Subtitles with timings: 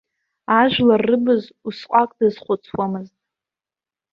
[0.59, 3.15] Ажәлар рыбз усҟак дазхәыцуамызт.